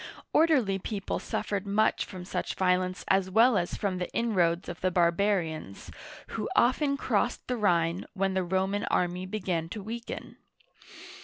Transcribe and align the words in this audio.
Or 0.33 0.47
derly 0.47 0.81
people 0.81 1.19
suffered 1.19 1.67
much 1.67 2.05
from 2.05 2.25
such 2.25 2.55
violence 2.55 3.05
as 3.07 3.29
well 3.29 3.55
as 3.55 3.75
from 3.75 3.99
the 3.99 4.09
inroads 4.15 4.67
of 4.67 4.81
the 4.81 4.89
barbarians, 4.89 5.91
who 6.29 6.49
often 6.55 6.97
crossed 6.97 7.45
the 7.47 7.55
Rhine 7.55 8.07
when 8.15 8.33
the 8.33 8.43
Roman 8.43 8.85
army 8.85 9.27
began 9.27 9.69
to 9.69 9.83
weaken. 9.83 10.37